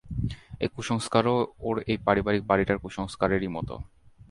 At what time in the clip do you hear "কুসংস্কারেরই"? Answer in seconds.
2.83-3.49